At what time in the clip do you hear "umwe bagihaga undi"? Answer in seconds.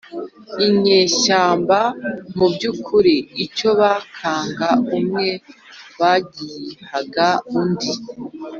4.97-7.91